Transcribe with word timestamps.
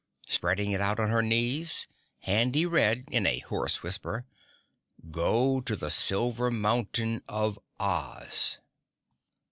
Spreading 0.27 0.71
it 0.71 0.81
out 0.81 0.99
on 0.99 1.11
her 1.11 1.21
knees, 1.21 1.87
Handy 2.21 2.65
read 2.65 3.03
in 3.11 3.27
a 3.27 3.37
hoarse 3.37 3.83
whisper: 3.83 4.25
"Go 5.11 5.61
to 5.61 5.75
the 5.75 5.91
Silver 5.91 6.49
Mountain 6.49 7.21
of 7.29 7.59
OZ." 7.79 8.57